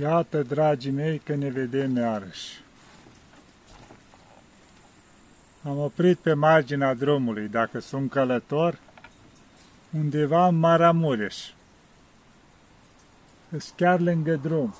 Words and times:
Iată, 0.00 0.42
dragii 0.42 0.90
mei, 0.90 1.18
că 1.18 1.34
ne 1.34 1.48
vedem 1.48 1.96
iarăși. 1.96 2.62
Am 5.64 5.78
oprit 5.78 6.18
pe 6.18 6.32
marginea 6.32 6.94
drumului, 6.94 7.48
dacă 7.48 7.78
sunt 7.78 8.10
călător, 8.10 8.78
undeva 9.98 10.46
în 10.46 10.58
Maramureș. 10.58 11.36
Sunt 13.48 13.72
chiar 13.76 14.00
lângă 14.00 14.34
drum, 14.34 14.74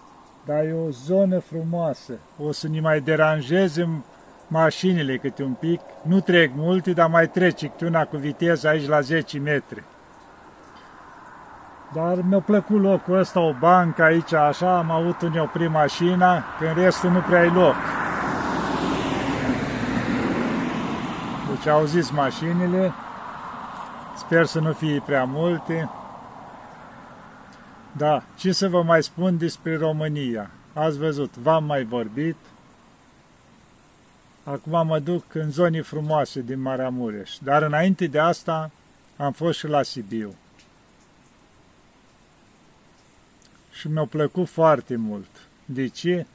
dar 0.46 0.64
e 0.64 0.72
o 0.72 0.90
zonă 0.90 1.38
frumoasă. 1.38 2.18
O 2.38 2.52
să 2.52 2.68
ne 2.68 2.80
mai 2.80 3.00
deranjeze 3.00 4.02
mașinile 4.48 5.16
câte 5.16 5.42
un 5.42 5.52
pic. 5.52 5.80
Nu 6.02 6.20
trec 6.20 6.50
multe, 6.54 6.92
dar 6.92 7.08
mai 7.08 7.28
trece 7.28 7.66
câte 7.66 7.84
una 7.84 8.04
cu 8.04 8.16
viteză 8.16 8.68
aici 8.68 8.86
la 8.86 9.00
10 9.00 9.38
metri. 9.38 9.82
Dar 11.92 12.20
mi-a 12.22 12.40
plăcut 12.40 12.80
locul 12.80 13.18
ăsta, 13.18 13.40
o 13.40 13.52
bancă 13.58 14.02
aici, 14.02 14.32
așa, 14.32 14.78
am 14.78 14.90
avut 14.90 15.22
unde 15.22 15.40
opri 15.40 15.68
mașina, 15.68 16.44
că 16.58 16.66
în 16.66 16.74
restul 16.74 17.10
nu 17.10 17.20
prea 17.20 17.40
ai 17.40 17.50
loc. 17.50 17.74
Deci 21.48 21.66
au 21.66 21.84
zis 21.84 22.10
mașinile, 22.10 22.92
sper 24.16 24.46
să 24.46 24.60
nu 24.60 24.72
fie 24.72 25.02
prea 25.06 25.24
multe. 25.24 25.90
Da, 27.92 28.22
ce 28.36 28.52
să 28.52 28.68
vă 28.68 28.82
mai 28.82 29.02
spun 29.02 29.38
despre 29.38 29.76
România? 29.76 30.50
Ați 30.72 30.98
văzut, 30.98 31.36
v-am 31.36 31.64
mai 31.64 31.84
vorbit. 31.84 32.36
Acum 34.44 34.86
mă 34.86 34.98
duc 34.98 35.34
în 35.34 35.50
zone 35.50 35.82
frumoase 35.82 36.40
din 36.40 36.60
Maramureș, 36.60 37.30
dar 37.42 37.62
înainte 37.62 38.06
de 38.06 38.18
asta 38.18 38.70
am 39.16 39.32
fost 39.32 39.58
și 39.58 39.66
la 39.66 39.82
Sibiu. 39.82 40.34
Și 43.80 43.88
mi-a 43.88 44.04
plăcut 44.04 44.48
foarte 44.48 44.96
mult. 44.96 45.28
De 45.64 45.86
ce? 45.86 46.26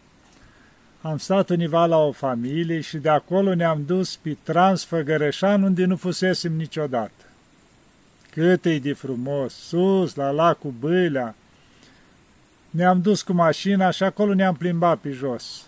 Am 1.02 1.18
stat 1.18 1.50
univa 1.50 1.86
la 1.86 1.98
o 1.98 2.12
familie 2.12 2.82
și 2.82 2.98
de 2.98 3.10
acolo 3.10 3.54
ne-am 3.54 3.84
dus 3.86 4.16
pe 4.16 4.38
Transfăgărășan 4.44 5.64
unde 5.64 5.86
nu 5.86 5.96
fusesem 5.96 6.54
niciodată. 6.54 7.24
Cât 8.32 8.66
e 8.66 8.80
de 8.80 8.94
frumos, 8.94 9.54
sus, 9.54 10.16
la 10.16 10.30
lacul 10.30 10.74
Bâlea. 10.80 11.36
Ne-am 12.70 13.02
dus 13.02 13.22
cu 13.22 13.34
mașina 13.34 13.90
și 13.90 14.04
acolo 14.04 14.34
ne-am 14.34 14.56
plimbat 14.56 14.98
pe 14.98 15.09
jos. 15.09 15.68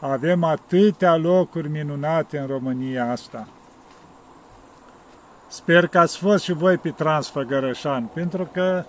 Avem 0.00 0.44
atâtea 0.44 1.16
locuri 1.16 1.68
minunate 1.68 2.38
în 2.38 2.46
România 2.46 3.10
asta. 3.10 3.48
Sper 5.48 5.86
că 5.86 5.98
ați 5.98 6.16
fost 6.16 6.44
și 6.44 6.52
voi 6.52 6.76
pe 6.76 6.90
Transfăgărășan, 6.90 8.04
pentru 8.04 8.48
că 8.52 8.84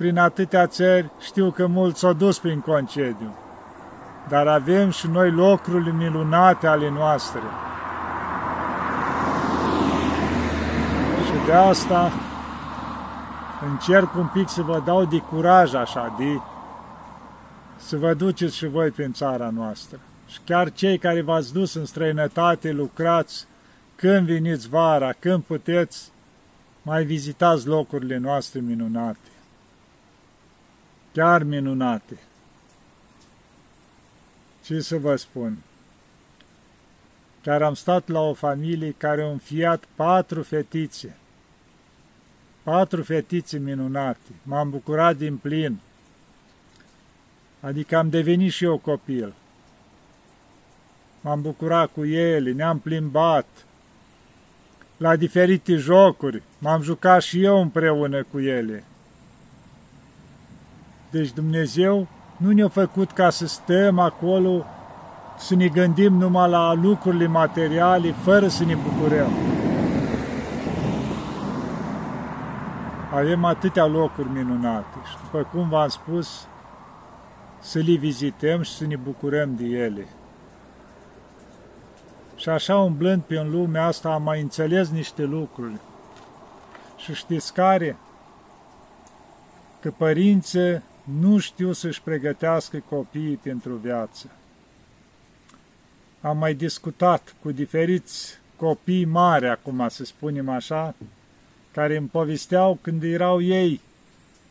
prin 0.00 0.18
atâtea 0.18 0.66
țări, 0.66 1.10
știu 1.20 1.50
că 1.50 1.66
mulți 1.66 1.98
s-au 1.98 2.12
dus 2.12 2.38
prin 2.38 2.60
concediu, 2.60 3.34
dar 4.28 4.46
avem 4.46 4.90
și 4.90 5.06
noi 5.06 5.30
locurile 5.30 5.92
minunate 5.92 6.66
ale 6.66 6.90
noastre. 6.90 7.40
Și 11.24 11.46
de 11.46 11.52
asta 11.52 12.12
încerc 13.70 14.14
un 14.14 14.26
pic 14.32 14.48
să 14.48 14.62
vă 14.62 14.82
dau 14.84 15.04
de 15.04 15.18
curaj 15.18 15.74
așa, 15.74 16.14
de 16.18 16.40
să 17.76 17.96
vă 17.96 18.14
duceți 18.14 18.56
și 18.56 18.66
voi 18.66 18.90
prin 18.90 19.12
țara 19.12 19.50
noastră. 19.54 19.98
Și 20.26 20.38
chiar 20.44 20.72
cei 20.72 20.98
care 20.98 21.22
v-ați 21.22 21.52
dus 21.52 21.74
în 21.74 21.84
străinătate, 21.84 22.72
lucrați, 22.72 23.46
când 23.96 24.26
veniți 24.26 24.68
vara, 24.68 25.12
când 25.18 25.42
puteți, 25.42 26.10
mai 26.82 27.04
vizitați 27.04 27.66
locurile 27.66 28.18
noastre 28.18 28.60
minunate 28.60 29.18
chiar 31.12 31.42
minunate. 31.42 32.18
Ce 34.64 34.80
să 34.80 34.96
vă 34.96 35.16
spun? 35.16 35.58
Chiar 37.42 37.62
am 37.62 37.74
stat 37.74 38.08
la 38.08 38.20
o 38.20 38.34
familie 38.34 38.94
care 38.96 39.22
au 39.22 39.30
înfiat 39.30 39.84
patru 39.94 40.42
fetițe. 40.42 41.16
Patru 42.62 43.02
fetițe 43.02 43.58
minunate. 43.58 44.30
M-am 44.42 44.70
bucurat 44.70 45.16
din 45.16 45.36
plin. 45.36 45.78
Adică 47.60 47.96
am 47.96 48.08
devenit 48.08 48.52
și 48.52 48.64
eu 48.64 48.78
copil. 48.78 49.34
M-am 51.20 51.42
bucurat 51.42 51.90
cu 51.92 52.04
ele, 52.04 52.52
ne-am 52.52 52.78
plimbat 52.78 53.46
la 54.96 55.16
diferite 55.16 55.76
jocuri. 55.76 56.42
M-am 56.58 56.82
jucat 56.82 57.22
și 57.22 57.42
eu 57.42 57.60
împreună 57.60 58.24
cu 58.30 58.40
ele. 58.40 58.84
Deci 61.10 61.30
Dumnezeu 61.30 62.06
nu 62.36 62.50
ne-a 62.50 62.68
făcut 62.68 63.10
ca 63.10 63.30
să 63.30 63.46
stăm 63.46 63.98
acolo, 63.98 64.64
să 65.38 65.54
ne 65.54 65.66
gândim 65.66 66.14
numai 66.14 66.48
la 66.48 66.72
lucrurile 66.72 67.26
materiale, 67.26 68.12
fără 68.12 68.48
să 68.48 68.64
ne 68.64 68.74
bucurăm. 68.74 69.30
Avem 73.12 73.44
atâtea 73.44 73.86
locuri 73.86 74.28
minunate 74.28 74.98
și, 75.08 75.16
după 75.22 75.48
cum 75.52 75.68
v-am 75.68 75.88
spus, 75.88 76.46
să 77.58 77.78
le 77.78 77.94
vizităm 77.94 78.62
și 78.62 78.70
să 78.70 78.86
ne 78.86 78.96
bucurăm 78.96 79.54
de 79.54 79.64
ele. 79.64 80.06
Și 82.36 82.48
așa 82.48 82.78
umblând 82.78 83.22
pe 83.22 83.36
în 83.36 83.50
lumea 83.50 83.86
asta 83.86 84.12
am 84.12 84.22
mai 84.22 84.40
înțeles 84.40 84.90
niște 84.90 85.22
lucruri. 85.22 85.80
Și 86.96 87.14
știți 87.14 87.54
care? 87.54 87.96
Că 89.80 89.90
părinții 89.96 90.82
nu 91.18 91.38
știu 91.38 91.72
să-și 91.72 92.02
pregătească 92.02 92.82
copiii 92.88 93.36
pentru 93.36 93.74
viață. 93.74 94.30
Am 96.20 96.38
mai 96.38 96.54
discutat 96.54 97.34
cu 97.42 97.50
diferiți 97.50 98.38
copii 98.56 99.04
mari, 99.04 99.48
acum 99.48 99.88
să 99.88 100.04
spunem 100.04 100.48
așa, 100.48 100.94
care 101.72 101.96
îmi 101.96 102.08
povesteau 102.08 102.78
când 102.80 103.02
erau 103.02 103.42
ei, 103.42 103.80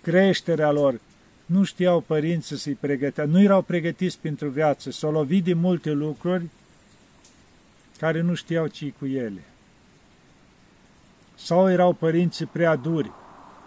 creșterea 0.01 0.71
lor, 0.71 0.99
nu 1.45 1.63
știau 1.63 1.99
părinții 1.99 2.57
să-i 2.57 2.73
pregătea, 2.73 3.25
nu 3.25 3.41
erau 3.41 3.61
pregătiți 3.61 4.19
pentru 4.19 4.49
viață, 4.49 4.91
s-au 4.91 5.11
lovit 5.11 5.43
de 5.43 5.53
multe 5.53 5.91
lucruri 5.91 6.45
care 7.97 8.21
nu 8.21 8.33
știau 8.33 8.67
ce 8.67 8.93
cu 8.99 9.05
ele. 9.05 9.43
Sau 11.35 11.69
erau 11.69 11.93
părinții 11.93 12.45
prea 12.45 12.75
duri, 12.75 13.11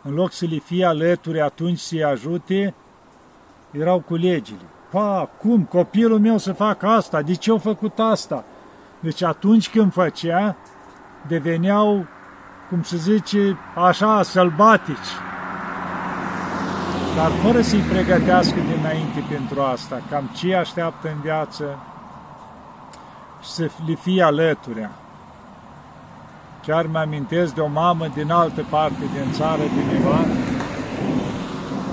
în 0.03 0.15
loc 0.15 0.33
să 0.33 0.47
le 0.51 0.59
fie 0.59 0.85
alături 0.85 1.41
atunci 1.41 1.79
să-i 1.79 2.05
ajute, 2.05 2.75
erau 3.71 4.01
cu 4.01 4.15
legile. 4.15 4.67
Pa, 4.91 5.31
cum, 5.39 5.63
copilul 5.63 6.19
meu 6.19 6.39
să 6.39 6.53
facă 6.53 6.87
asta, 6.87 7.23
de 7.23 7.35
ce 7.35 7.51
au 7.51 7.59
făcut 7.59 7.99
asta? 7.99 8.45
Deci 9.01 9.23
atunci 9.23 9.71
când 9.71 9.93
făcea, 9.93 10.57
deveneau, 11.27 12.07
cum 12.69 12.83
se 12.83 12.97
zice, 12.97 13.59
așa, 13.75 14.23
sălbatici. 14.23 15.13
Dar 17.17 17.31
fără 17.31 17.61
să-i 17.61 17.81
pregătească 17.81 18.55
dinainte 18.55 19.25
pentru 19.29 19.61
asta, 19.61 20.03
cam 20.11 20.31
ce 20.35 20.55
așteaptă 20.55 21.09
în 21.09 21.21
viață 21.21 21.79
și 23.43 23.49
să 23.51 23.71
le 23.87 23.95
fie 23.95 24.23
alăturea. 24.23 24.91
Chiar 26.67 26.87
mi-amintesc 26.87 27.55
de 27.55 27.61
o 27.61 27.67
mamă 27.67 28.07
din 28.15 28.31
altă 28.31 28.67
parte 28.71 29.05
din 29.15 29.33
țară, 29.33 29.63
din 29.63 29.99
Ivan, 29.99 30.27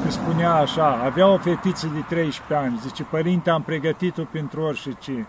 că 0.03 0.11
spunea 0.11 0.53
așa, 0.53 1.01
avea 1.03 1.27
o 1.27 1.37
fetiță 1.37 1.91
de 1.93 1.99
13 2.15 2.67
ani, 2.67 2.79
zice, 2.81 3.03
părinte, 3.03 3.49
am 3.49 3.61
pregătit-o 3.61 4.23
pentru 4.23 4.61
orice 4.61 4.97
ce. 4.99 5.25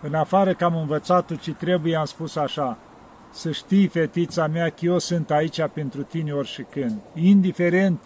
În 0.00 0.14
afară 0.14 0.54
că 0.54 0.64
am 0.64 0.76
învățat-o 0.76 1.34
ce 1.34 1.52
trebuie, 1.52 1.96
am 1.96 2.04
spus 2.04 2.36
așa, 2.36 2.78
să 3.30 3.50
știi, 3.50 3.86
fetița 3.86 4.46
mea, 4.46 4.68
că 4.68 4.78
eu 4.80 4.98
sunt 4.98 5.30
aici 5.30 5.66
pentru 5.72 6.02
tine 6.02 6.32
orice 6.32 6.62
când. 6.62 7.00
Indiferent 7.14 8.00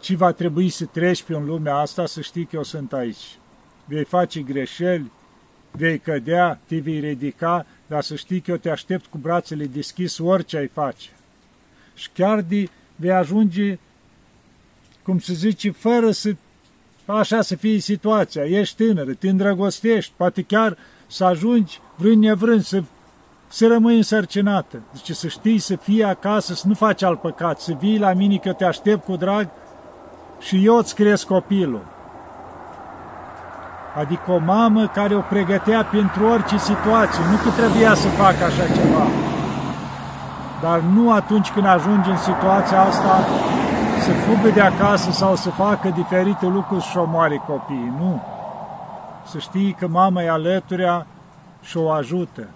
ce 0.00 0.16
va 0.16 0.32
trebui 0.32 0.68
să 0.68 0.84
treci 0.84 1.22
pe 1.22 1.34
în 1.34 1.44
lumea 1.44 1.76
asta, 1.76 2.06
să 2.06 2.20
știi 2.20 2.44
că 2.44 2.56
eu 2.56 2.62
sunt 2.62 2.92
aici. 2.92 3.38
Vei 3.84 4.04
face 4.04 4.40
greșeli, 4.40 5.12
vei 5.70 5.98
cădea, 5.98 6.60
te 6.66 6.78
vei 6.78 7.00
ridica, 7.00 7.66
dar 7.92 8.02
să 8.02 8.14
știi 8.14 8.40
că 8.40 8.50
eu 8.50 8.56
te 8.56 8.70
aștept 8.70 9.06
cu 9.06 9.18
brațele 9.18 9.64
deschis 9.64 10.18
orice 10.18 10.56
ai 10.56 10.66
face. 10.66 11.08
Și 11.94 12.08
chiar 12.14 12.40
de 12.40 12.68
vei 12.96 13.12
ajunge 13.12 13.78
cum 15.02 15.18
se 15.18 15.32
zice, 15.32 15.70
fără 15.70 16.10
să 16.10 16.34
așa 17.04 17.42
să 17.42 17.56
fie 17.56 17.78
situația. 17.78 18.44
Ești 18.44 18.84
tânăr, 18.84 19.14
te 19.14 19.28
îndrăgostești, 19.28 20.12
poate 20.16 20.42
chiar 20.42 20.76
să 21.06 21.24
ajungi 21.24 21.80
vrând 21.96 22.22
nevrând 22.22 22.64
să, 22.64 22.82
să 23.48 23.66
rămâi 23.66 23.96
însărcinată. 23.96 24.82
Deci 24.92 25.16
să 25.16 25.28
știi 25.28 25.58
să 25.58 25.76
fii 25.76 26.02
acasă, 26.02 26.54
să 26.54 26.68
nu 26.68 26.74
faci 26.74 27.02
alt 27.02 27.20
păcat, 27.20 27.60
să 27.60 27.72
vii 27.72 27.98
la 27.98 28.12
mine 28.12 28.36
că 28.36 28.52
te 28.52 28.64
aștept 28.64 29.04
cu 29.04 29.16
drag 29.16 29.48
și 30.40 30.64
eu 30.64 30.76
îți 30.76 30.94
cresc 30.94 31.26
copilul. 31.26 31.91
Adică 33.96 34.32
o 34.32 34.38
mamă 34.38 34.86
care 34.86 35.14
o 35.14 35.20
pregătea 35.20 35.84
pentru 35.84 36.26
orice 36.26 36.58
situație, 36.58 37.22
nu 37.30 37.36
că 37.36 37.50
trebuia 37.60 37.94
să 37.94 38.08
facă 38.08 38.44
așa 38.44 38.66
ceva. 38.74 39.06
Dar 40.62 40.78
nu 40.78 41.12
atunci 41.12 41.50
când 41.50 41.66
ajungi 41.66 42.10
în 42.10 42.16
situația 42.16 42.82
asta 42.82 43.26
să 44.00 44.10
fugă 44.10 44.48
de 44.48 44.60
acasă 44.60 45.10
sau 45.10 45.36
să 45.36 45.50
facă 45.50 45.88
diferite 45.88 46.46
lucruri 46.46 46.84
și 46.84 46.96
omoare 46.96 47.42
copiii. 47.46 47.92
Nu. 47.98 48.22
Să 49.26 49.38
știi 49.38 49.72
că 49.72 49.88
mama 49.88 50.22
e 50.22 50.30
alăturea 50.30 51.06
și 51.62 51.76
o 51.76 51.90
ajută. 51.90 52.48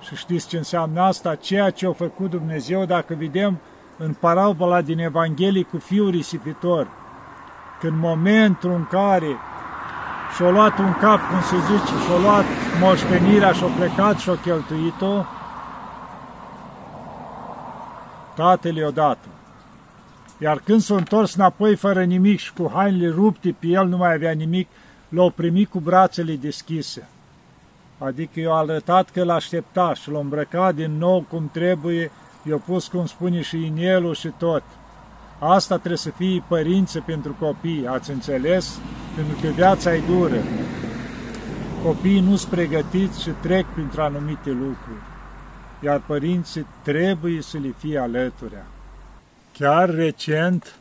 Și 0.00 0.16
știți 0.16 0.48
ce 0.48 0.56
înseamnă 0.56 1.00
asta? 1.00 1.34
Ceea 1.34 1.70
ce 1.70 1.86
a 1.86 1.92
făcut 1.92 2.30
Dumnezeu, 2.30 2.84
dacă 2.84 3.14
vedem 3.18 3.58
în 3.96 4.14
parabola 4.20 4.80
din 4.80 4.98
Evanghelie 4.98 5.62
cu 5.62 5.78
fiul 5.78 6.10
risipitor, 6.10 6.86
când 7.80 7.92
momentul 8.00 8.70
în 8.70 8.86
care 8.90 9.36
și-a 10.34 10.48
luat 10.48 10.78
un 10.78 10.92
cap, 10.92 11.18
cum 11.28 11.40
se 11.40 11.56
zice, 11.56 11.94
și-a 12.04 12.18
luat 12.22 12.44
moștenirea 12.80 13.52
și-a 13.52 13.66
plecat 13.66 14.18
și-a 14.18 14.36
cheltuit-o, 14.36 15.24
tatăl 18.34 18.76
i-a 18.76 18.90
dat 18.90 19.18
-o. 19.26 19.40
Iar 20.42 20.58
când 20.64 20.80
s-a 20.80 20.94
întors 20.94 21.34
înapoi 21.34 21.76
fără 21.76 22.04
nimic 22.04 22.38
și 22.38 22.52
cu 22.52 22.70
hainele 22.74 23.08
rupte, 23.08 23.54
pe 23.58 23.66
el 23.66 23.86
nu 23.86 23.96
mai 23.96 24.14
avea 24.14 24.32
nimic, 24.32 24.68
l-au 25.08 25.30
primit 25.30 25.70
cu 25.70 25.80
brațele 25.80 26.34
deschise. 26.34 27.08
Adică 27.98 28.40
i-a 28.40 28.52
arătat 28.52 29.10
că 29.10 29.24
l-aștepta 29.24 29.94
și 29.94 30.10
l-a 30.10 30.18
îmbrăcat 30.18 30.74
din 30.74 30.98
nou 30.98 31.24
cum 31.28 31.48
trebuie, 31.52 32.10
i-a 32.42 32.56
pus, 32.56 32.88
cum 32.88 33.06
spune, 33.06 33.40
și 33.40 33.64
inelul 33.64 34.14
și 34.14 34.32
tot. 34.38 34.62
Asta 35.38 35.76
trebuie 35.76 35.96
să 35.96 36.10
fie 36.10 36.44
părință 36.48 37.02
pentru 37.06 37.36
copii, 37.40 37.86
ați 37.86 38.10
înțeles? 38.10 38.78
Pentru 39.14 39.36
că 39.40 39.48
viața 39.48 39.94
e 39.94 40.02
dură. 40.06 40.42
Copiii 41.82 42.20
nu 42.20 42.36
sunt 42.36 42.50
pregătiți 42.50 43.22
și 43.22 43.30
trec 43.30 43.66
printr 43.66 43.98
anumite 43.98 44.50
lucruri, 44.50 45.02
iar 45.84 46.02
părinții 46.06 46.66
trebuie 46.82 47.42
să 47.42 47.58
le 47.58 47.74
fie 47.78 47.98
alăturea. 47.98 48.66
Chiar 49.52 49.90
recent 49.90 50.74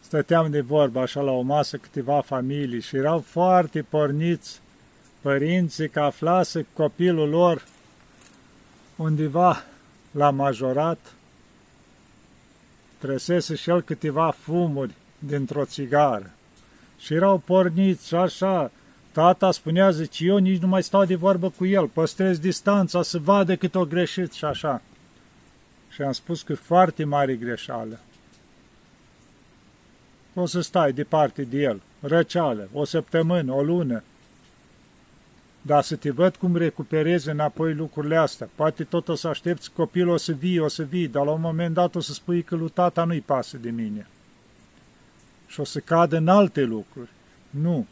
stăteam 0.00 0.50
de 0.50 0.60
vorbă 0.60 1.00
așa 1.00 1.20
la 1.20 1.30
o 1.30 1.40
masă 1.40 1.76
câteva 1.76 2.20
familii 2.20 2.80
și 2.80 2.96
erau 2.96 3.18
foarte 3.18 3.82
porniți 3.82 4.60
părinții 5.20 5.88
că 5.88 6.00
aflase 6.00 6.66
copilul 6.72 7.28
lor 7.28 7.64
undeva 8.96 9.62
la 10.10 10.30
majorat, 10.30 11.12
trăsese 13.00 13.54
și 13.54 13.70
el 13.70 13.82
câteva 13.82 14.30
fumuri 14.30 14.94
dintr-o 15.18 15.64
țigară. 15.64 16.30
Și 16.98 17.14
erau 17.14 17.38
porniți 17.38 18.06
și 18.06 18.14
așa, 18.14 18.70
tata 19.12 19.50
spunea, 19.50 19.90
zice, 19.90 20.24
eu 20.24 20.36
nici 20.36 20.60
nu 20.60 20.66
mai 20.66 20.82
stau 20.82 21.04
de 21.04 21.14
vorbă 21.14 21.50
cu 21.56 21.66
el, 21.66 21.86
păstrez 21.86 22.38
distanța 22.38 23.02
să 23.02 23.18
vadă 23.18 23.56
cât 23.56 23.74
o 23.74 23.84
greșit 23.84 24.32
și 24.32 24.44
așa. 24.44 24.82
Și 25.88 26.02
am 26.02 26.12
spus 26.12 26.42
că 26.42 26.54
foarte 26.54 27.04
mare 27.04 27.34
greșeală. 27.36 27.98
O 30.34 30.46
să 30.46 30.60
stai 30.60 30.92
departe 30.92 31.42
de 31.42 31.58
el, 31.58 31.80
răceală, 32.00 32.68
o 32.72 32.84
săptămână, 32.84 33.52
o 33.52 33.62
lună, 33.62 34.02
dar 35.62 35.82
să 35.82 35.96
te 35.96 36.10
văd 36.10 36.36
cum 36.36 36.56
recuperezi 36.56 37.28
înapoi 37.28 37.74
lucrurile 37.74 38.16
astea. 38.16 38.48
Poate 38.54 38.84
tot 38.84 39.08
o 39.08 39.14
să 39.14 39.28
aștepți 39.28 39.72
copilul 39.72 40.12
o 40.12 40.16
să 40.16 40.32
vii, 40.32 40.58
o 40.58 40.68
să 40.68 40.82
vii, 40.82 41.08
dar 41.08 41.24
la 41.24 41.30
un 41.30 41.40
moment 41.40 41.74
dat 41.74 41.94
o 41.94 42.00
să 42.00 42.12
spui 42.12 42.42
că 42.42 42.54
lui 42.54 42.68
tata 42.68 43.04
nu-i 43.04 43.20
pasă 43.20 43.56
de 43.56 43.70
mine. 43.70 44.06
Și 45.46 45.60
o 45.60 45.64
să 45.64 45.78
cadă 45.78 46.16
în 46.16 46.28
alte 46.28 46.62
lucruri. 46.62 47.10
Nu. 47.50 47.86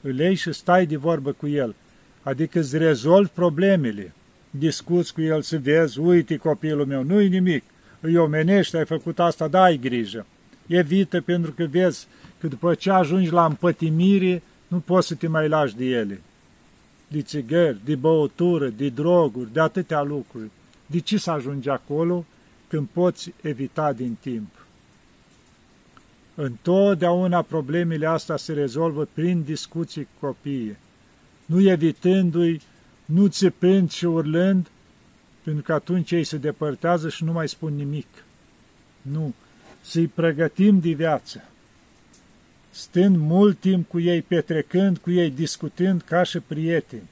Îl 0.00 0.18
iei 0.18 0.34
și 0.34 0.52
stai 0.52 0.86
de 0.86 0.96
vorbă 0.96 1.32
cu 1.32 1.48
el. 1.48 1.74
Adică 2.22 2.58
îți 2.58 2.78
rezolvi 2.78 3.30
problemele 3.30 4.12
discuți 4.58 5.14
cu 5.14 5.20
el 5.20 5.42
să 5.42 5.58
vezi, 5.58 5.98
uite 5.98 6.36
copilul 6.36 6.86
meu, 6.86 7.02
nu-i 7.02 7.28
nimic, 7.28 7.64
îi 8.00 8.16
omenești, 8.16 8.76
ai 8.76 8.84
făcut 8.84 9.18
asta, 9.18 9.48
da, 9.48 9.62
ai 9.62 9.76
grijă. 9.76 10.26
Evită 10.66 11.20
pentru 11.20 11.52
că 11.52 11.64
vezi 11.64 12.06
că 12.40 12.46
după 12.46 12.74
ce 12.74 12.90
ajungi 12.90 13.30
la 13.30 13.44
împătimire, 13.44 14.42
nu 14.68 14.78
poți 14.78 15.06
să 15.06 15.14
te 15.14 15.28
mai 15.28 15.48
lași 15.48 15.76
de 15.76 15.84
ele. 15.84 16.20
De 17.12 17.22
țigări, 17.22 17.80
de 17.84 17.94
băutură, 17.94 18.68
de 18.68 18.88
droguri, 18.88 19.52
de 19.52 19.60
atâtea 19.60 20.02
lucruri. 20.02 20.50
De 20.86 20.98
ce 20.98 21.18
să 21.18 21.30
ajungi 21.30 21.68
acolo 21.68 22.24
când 22.68 22.88
poți 22.92 23.32
evita 23.42 23.92
din 23.92 24.16
timp? 24.20 24.50
Întotdeauna 26.34 27.42
problemele 27.42 28.06
astea 28.06 28.36
se 28.36 28.52
rezolvă 28.52 29.08
prin 29.12 29.42
discuții 29.42 30.02
cu 30.02 30.26
copiii, 30.26 30.76
nu 31.46 31.60
evitându-i 31.60 32.60
nu 33.04 33.26
țipând 33.26 33.90
și 33.90 34.04
urlând, 34.04 34.70
pentru 35.42 35.62
că 35.62 35.72
atunci 35.72 36.10
ei 36.10 36.24
se 36.24 36.36
depărtează 36.36 37.08
și 37.08 37.24
nu 37.24 37.32
mai 37.32 37.48
spun 37.48 37.74
nimic. 37.74 38.06
Nu, 39.02 39.34
să-i 39.80 40.06
pregătim 40.06 40.80
de 40.80 40.90
viață, 40.90 41.44
stând 42.72 43.16
mult 43.16 43.60
timp 43.60 43.88
cu 43.88 44.00
ei, 44.00 44.22
petrecând 44.22 44.98
cu 44.98 45.10
ei, 45.10 45.30
discutând 45.30 46.02
ca 46.02 46.22
și 46.22 46.38
prieteni, 46.38 47.08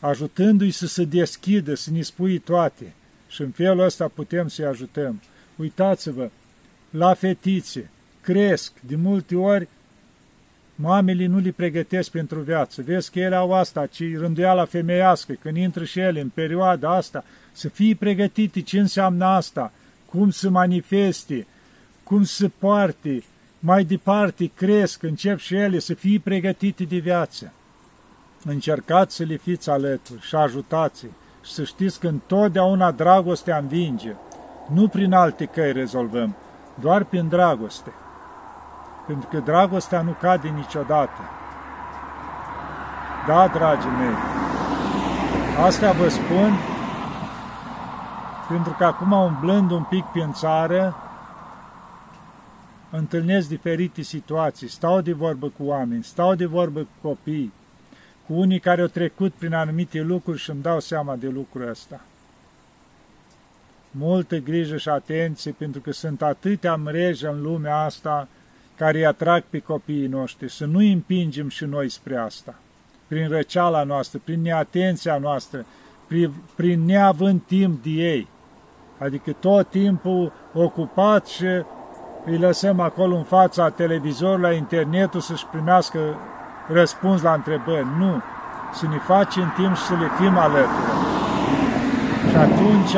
ajutându-i 0.00 0.70
să 0.70 0.86
se 0.86 1.04
deschidă, 1.04 1.74
să 1.74 1.90
ne 1.90 2.02
spui 2.02 2.38
toate 2.38 2.92
și 3.28 3.42
în 3.42 3.50
felul 3.50 3.84
ăsta 3.84 4.08
putem 4.08 4.48
să-i 4.48 4.64
ajutăm. 4.64 5.20
Uitați-vă, 5.56 6.30
la 6.90 7.14
fetițe, 7.14 7.90
cresc, 8.20 8.72
de 8.80 8.96
multe 8.96 9.36
ori 9.36 9.68
mamele 10.74 11.26
nu 11.26 11.38
le 11.38 11.50
pregătesc 11.50 12.10
pentru 12.10 12.40
viață. 12.40 12.82
Vezi 12.82 13.10
că 13.10 13.18
ele 13.18 13.34
au 13.34 13.52
asta, 13.52 13.86
ci 13.86 14.16
rânduiala 14.16 14.64
femeiască, 14.64 15.32
când 15.32 15.56
intră 15.56 15.84
și 15.84 15.98
ele 15.98 16.20
în 16.20 16.28
perioada 16.28 16.96
asta, 16.96 17.24
să 17.52 17.68
fie 17.68 17.94
pregătite 17.94 18.60
ce 18.60 18.78
înseamnă 18.78 19.24
asta, 19.24 19.72
cum 20.06 20.30
să 20.30 20.48
manifeste, 20.48 21.46
cum 22.02 22.24
să 22.24 22.50
poarte, 22.58 23.22
mai 23.58 23.84
departe 23.84 24.50
cresc, 24.54 25.02
încep 25.02 25.38
și 25.38 25.54
ele 25.54 25.78
să 25.78 25.94
fie 25.94 26.20
pregătite 26.24 26.84
de 26.84 26.96
viață. 26.96 27.52
Încercați 28.44 29.16
să 29.16 29.22
le 29.22 29.36
fiți 29.36 29.70
alături 29.70 30.20
și 30.20 30.34
ajutați 30.34 31.06
și 31.44 31.52
să 31.52 31.64
știți 31.64 32.00
că 32.00 32.08
întotdeauna 32.08 32.90
dragostea 32.90 33.58
învinge. 33.58 34.14
Nu 34.72 34.88
prin 34.88 35.12
alte 35.12 35.44
căi 35.44 35.72
rezolvăm, 35.72 36.36
doar 36.80 37.04
prin 37.04 37.28
dragoste 37.28 37.92
pentru 39.08 39.28
că 39.28 39.38
dragostea 39.38 40.02
nu 40.02 40.10
cade 40.10 40.48
niciodată. 40.48 41.20
Da, 43.26 43.46
dragii 43.46 43.90
mei, 43.90 44.14
astea 45.66 45.92
vă 45.92 46.08
spun 46.08 46.58
pentru 48.48 48.74
că 48.78 48.84
acum 48.84 49.12
umblând 49.12 49.70
un 49.70 49.82
pic 49.82 50.04
prin 50.04 50.32
țară, 50.32 50.96
întâlnesc 52.90 53.48
diferite 53.48 54.02
situații, 54.02 54.68
stau 54.68 55.00
de 55.00 55.12
vorbă 55.12 55.48
cu 55.48 55.64
oameni, 55.64 56.04
stau 56.04 56.34
de 56.34 56.44
vorbă 56.44 56.80
cu 56.80 57.08
copii, 57.08 57.52
cu 58.26 58.32
unii 58.34 58.60
care 58.60 58.80
au 58.80 58.86
trecut 58.86 59.32
prin 59.32 59.54
anumite 59.54 60.00
lucruri 60.00 60.38
și 60.38 60.50
îmi 60.50 60.62
dau 60.62 60.80
seama 60.80 61.16
de 61.16 61.28
lucrul 61.28 61.68
ăsta. 61.68 62.00
Multă 63.90 64.36
grijă 64.36 64.76
și 64.76 64.88
atenție, 64.88 65.52
pentru 65.58 65.80
că 65.80 65.92
sunt 65.92 66.22
atâtea 66.22 66.76
mreje 66.76 67.26
în 67.26 67.42
lumea 67.42 67.76
asta 67.76 68.28
care 68.76 68.98
îi 68.98 69.06
atrag 69.06 69.44
pe 69.50 69.58
copiii 69.58 70.06
noștri, 70.06 70.50
să 70.50 70.64
nu 70.64 70.78
îi 70.78 70.92
împingem 70.92 71.48
și 71.48 71.64
noi 71.64 71.88
spre 71.88 72.16
asta, 72.16 72.54
prin 73.06 73.28
răceala 73.28 73.82
noastră, 73.82 74.20
prin 74.24 74.40
neatenția 74.40 75.18
noastră, 75.18 75.66
prin, 76.06 76.32
prin 76.56 76.84
neavând 76.84 77.42
timp 77.46 77.82
de 77.82 77.90
ei. 77.90 78.28
Adică 78.98 79.32
tot 79.32 79.70
timpul 79.70 80.32
ocupat 80.54 81.26
și 81.26 81.46
îi 82.24 82.38
lăsăm 82.38 82.80
acolo 82.80 83.16
în 83.16 83.22
fața 83.22 83.70
televizorului, 83.70 84.50
la 84.50 84.52
internetul 84.52 85.20
să-și 85.20 85.46
primească 85.46 85.98
răspuns 86.66 87.22
la 87.22 87.32
întrebări. 87.32 87.86
Nu! 87.98 88.22
Să 88.74 88.86
ne 88.86 88.98
facem 88.98 89.52
timp 89.56 89.76
și 89.76 89.82
să 89.82 89.94
le 89.94 90.08
fim 90.18 90.36
alături. 90.36 90.98
Și 92.30 92.36
atunci 92.36 92.94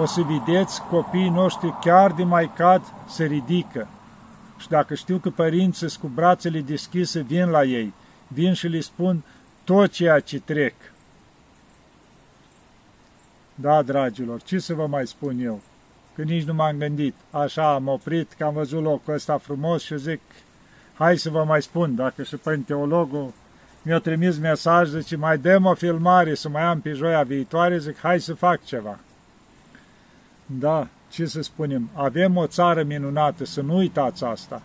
o 0.00 0.06
să 0.06 0.20
vedeți 0.20 0.82
copiii 0.82 1.28
noștri 1.28 1.74
chiar 1.80 2.12
de 2.12 2.24
mai 2.24 2.50
cad 2.54 2.82
se 3.06 3.24
ridică. 3.24 3.88
Și 4.58 4.68
dacă 4.68 4.94
știu 4.94 5.18
că 5.18 5.30
părinții 5.30 5.98
cu 6.00 6.06
brațele 6.14 6.60
deschise 6.60 7.20
vin 7.20 7.50
la 7.50 7.62
ei, 7.62 7.92
vin 8.28 8.52
și 8.52 8.68
le 8.68 8.80
spun 8.80 9.22
tot 9.64 9.90
ceea 9.90 10.20
ce 10.20 10.40
trec. 10.40 10.74
Da, 13.54 13.82
dragilor, 13.82 14.42
ce 14.42 14.58
să 14.58 14.74
vă 14.74 14.86
mai 14.86 15.06
spun 15.06 15.38
eu? 15.40 15.60
Că 16.20 16.26
nici 16.26 16.44
nu 16.44 16.54
m-am 16.54 16.76
gândit. 16.78 17.14
Așa 17.30 17.74
am 17.74 17.88
oprit, 17.88 18.32
că 18.32 18.44
am 18.44 18.52
văzut 18.52 18.82
locul 18.82 19.14
ăsta 19.14 19.38
frumos 19.38 19.82
și 19.82 19.98
zic, 19.98 20.20
hai 20.94 21.18
să 21.18 21.30
vă 21.30 21.44
mai 21.44 21.62
spun, 21.62 21.94
dacă 21.94 22.22
și 22.22 22.36
până 22.36 22.62
teologul 22.66 23.32
mi-a 23.82 23.98
trimis 23.98 24.38
mesaj, 24.38 24.88
zice, 24.88 25.16
mai 25.16 25.38
dăm 25.38 25.64
o 25.64 25.74
filmare 25.74 26.34
să 26.34 26.48
mai 26.48 26.62
am 26.62 26.80
pe 26.80 26.92
joia 26.92 27.22
viitoare, 27.22 27.78
zic, 27.78 27.98
hai 27.98 28.20
să 28.20 28.34
fac 28.34 28.64
ceva. 28.64 28.98
Da, 30.46 30.86
ce 31.10 31.26
să 31.26 31.42
spunem, 31.42 31.90
avem 31.94 32.36
o 32.36 32.46
țară 32.46 32.82
minunată, 32.82 33.44
să 33.44 33.60
nu 33.60 33.76
uitați 33.76 34.24
asta. 34.24 34.62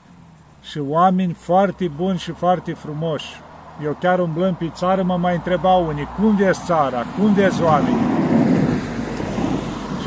Și 0.62 0.80
oameni 0.80 1.34
foarte 1.34 1.92
buni 1.96 2.18
și 2.18 2.32
foarte 2.32 2.74
frumoși. 2.74 3.42
Eu 3.84 3.98
chiar 4.00 4.20
umblând 4.20 4.56
pe 4.56 4.72
țară 4.74 5.04
mă 5.04 5.18
mai 5.18 5.36
întrebau 5.36 5.88
unii, 5.88 6.08
cum 6.20 6.36
vezi 6.36 6.66
țara, 6.66 7.06
cum 7.18 7.34
vezi 7.34 7.62
oamenii? 7.62 8.14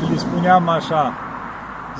le 0.09 0.17
spuneam 0.17 0.67
așa, 0.67 1.28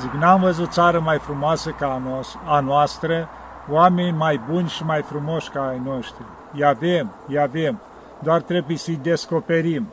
zic, 0.00 0.12
n-am 0.12 0.40
văzut 0.40 0.72
țară 0.72 1.00
mai 1.00 1.18
frumoasă 1.18 1.70
ca 1.70 2.02
a 2.46 2.60
noastră, 2.60 3.28
oameni 3.68 4.16
mai 4.16 4.40
buni 4.50 4.68
și 4.68 4.84
mai 4.84 5.02
frumoși 5.02 5.50
ca 5.50 5.68
ai 5.68 5.80
noștri. 5.84 6.24
I 6.54 6.64
avem, 6.64 7.10
i 7.28 7.38
avem, 7.38 7.80
doar 8.22 8.40
trebuie 8.40 8.76
să-i 8.76 9.00
descoperim. 9.02 9.88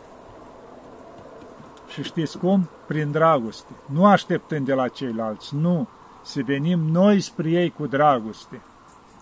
Și 1.87 2.03
știți 2.03 2.37
cum? 2.37 2.69
Prin 2.87 3.11
dragoste. 3.11 3.71
Nu 3.85 4.05
așteptând 4.05 4.65
de 4.65 4.73
la 4.73 4.87
ceilalți, 4.87 5.55
nu. 5.55 5.87
Să 6.23 6.41
venim 6.45 6.79
noi 6.79 7.21
spre 7.21 7.49
ei 7.49 7.69
cu 7.69 7.87
dragoste, 7.87 8.61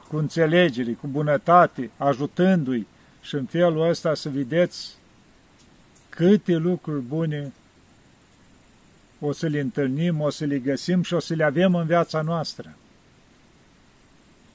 cu 0.08 0.18
înțelegere, 0.18 0.92
cu 0.92 1.08
bunătate, 1.08 1.92
ajutându-i 1.98 2.88
și 3.22 3.36
în 3.36 3.46
felul 3.46 3.90
ăsta 3.90 4.14
să 4.14 4.30
vedeți 4.30 4.98
câte 6.10 6.56
lucruri 6.56 7.02
bune 7.02 7.54
o 9.20 9.32
să 9.32 9.48
le 9.48 9.60
întâlnim, 9.60 10.22
o 10.22 10.30
să 10.30 10.46
le 10.46 10.60
găsim 10.60 11.04
și 11.04 11.14
o 11.14 11.20
să 11.20 11.34
le 11.34 11.44
avem 11.44 11.76
în 11.76 11.86
viața 11.86 12.22
noastră. 12.22 12.76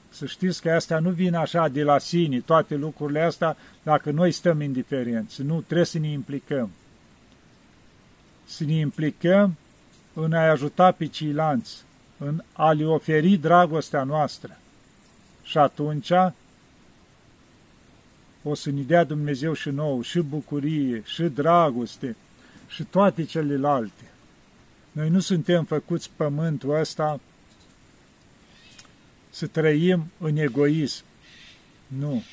Să 0.09 0.25
știți 0.25 0.61
că 0.61 0.71
astea 0.71 0.99
nu 0.99 1.09
vin 1.09 1.35
așa 1.35 1.67
de 1.67 1.83
la 1.83 1.97
sine, 1.97 2.39
toate 2.39 2.75
lucrurile 2.75 3.21
astea, 3.21 3.57
dacă 3.83 4.11
noi 4.11 4.31
stăm 4.31 4.61
indiferenți. 4.61 5.41
Nu, 5.41 5.61
trebuie 5.61 5.85
să 5.85 5.99
ne 5.99 6.07
implicăm. 6.07 6.69
Să 8.45 8.63
ne 8.63 8.73
implicăm 8.73 9.55
în 10.13 10.33
a 10.33 10.49
ajuta 10.49 10.91
pe 10.91 11.05
ceilalți, 11.05 11.83
în 12.17 12.43
a 12.53 12.71
le 12.71 12.85
oferi 12.85 13.35
dragostea 13.35 14.03
noastră. 14.03 14.57
Și 15.43 15.57
atunci 15.57 16.11
o 18.43 18.53
să 18.53 18.71
ne 18.71 18.81
dea 18.81 19.03
Dumnezeu 19.03 19.53
și 19.53 19.69
nou 19.69 20.01
și 20.01 20.19
bucurie, 20.19 21.01
și 21.05 21.23
dragoste, 21.23 22.15
și 22.67 22.83
toate 22.83 23.23
celelalte. 23.23 24.10
Noi 24.91 25.09
nu 25.09 25.19
suntem 25.19 25.63
făcuți 25.63 26.09
pământul 26.15 26.79
ăsta 26.79 27.19
să 29.29 29.47
trăim 29.47 30.11
în 30.17 30.37
egoism. 30.37 31.03
Nu. 31.87 32.23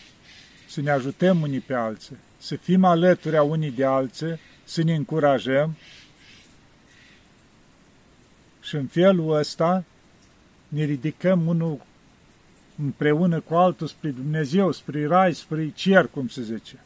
Să 0.69 0.81
ne 0.81 0.91
ajutăm 0.91 1.41
unii 1.41 1.61
pe 1.61 1.75
alții, 1.75 2.17
să 2.39 2.57
fim 2.57 2.85
alături 2.85 3.37
a 3.37 3.43
unii 3.43 3.71
de 3.71 3.85
alții, 3.85 4.39
să 4.65 4.83
ne 4.83 4.95
încurajăm 4.95 5.77
și 8.61 8.75
în 8.75 8.87
felul 8.87 9.37
ăsta 9.37 9.85
ne 10.69 10.85
ridicăm 10.85 11.47
unul 11.47 11.81
împreună 12.79 13.41
cu 13.41 13.55
altul 13.55 13.87
spre 13.87 14.11
Dumnezeu, 14.11 14.73
spre 14.73 15.07
Rai, 15.07 15.35
spre 15.35 15.71
Cer, 15.75 16.07
cum 16.07 16.29
se 16.29 16.43
zice. 16.43 16.81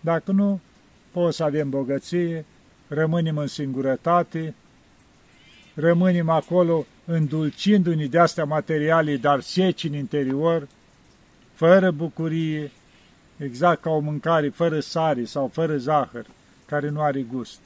Dacă 0.00 0.32
nu, 0.32 0.60
poți 1.10 1.36
să 1.36 1.42
avem 1.42 1.70
bogăție, 1.70 2.44
rămânem 2.88 3.36
în 3.38 3.46
singurătate, 3.46 4.54
rămânem 5.74 6.28
acolo 6.28 6.86
îndulcindu-ne 7.04 8.06
de 8.06 8.18
astea 8.18 8.44
materiale, 8.44 9.16
dar 9.16 9.40
seci 9.40 9.84
în 9.84 9.94
interior, 9.94 10.68
fără 11.54 11.90
bucurie, 11.90 12.70
exact 13.36 13.82
ca 13.82 13.90
o 13.90 13.98
mâncare 13.98 14.48
fără 14.48 14.80
sare 14.80 15.24
sau 15.24 15.48
fără 15.48 15.76
zahăr, 15.76 16.26
care 16.66 16.88
nu 16.88 17.00
are 17.00 17.22
gust. 17.22 17.60